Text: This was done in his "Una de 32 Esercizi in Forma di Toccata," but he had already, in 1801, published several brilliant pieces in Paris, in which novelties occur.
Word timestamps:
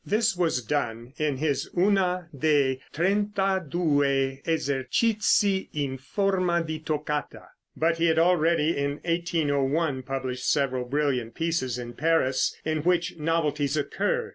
This 0.03 0.35
was 0.35 0.63
done 0.63 1.13
in 1.19 1.37
his 1.37 1.69
"Una 1.77 2.27
de 2.35 2.79
32 2.91 4.41
Esercizi 4.47 5.69
in 5.73 5.99
Forma 5.99 6.63
di 6.63 6.79
Toccata," 6.79 7.49
but 7.77 7.99
he 7.99 8.07
had 8.07 8.17
already, 8.17 8.75
in 8.75 8.99
1801, 9.05 10.01
published 10.01 10.49
several 10.51 10.85
brilliant 10.85 11.35
pieces 11.35 11.77
in 11.77 11.93
Paris, 11.93 12.57
in 12.65 12.79
which 12.81 13.19
novelties 13.19 13.77
occur. 13.77 14.29